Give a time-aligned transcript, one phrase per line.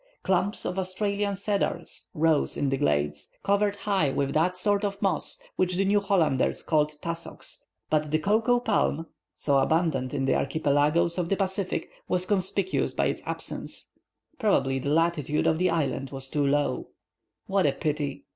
[0.23, 5.37] Clumps of Australian cedars rose in the glades, covered high with that sort of moss
[5.57, 11.19] which the New Hollanders call tussocks; but the cocoa palm, so abundant in the archipelagoes
[11.19, 13.91] of the Pacific, was conspicuous by its absence.
[14.39, 16.87] Probably the latitude of the island was too low.
[17.45, 18.25] "What a pity!"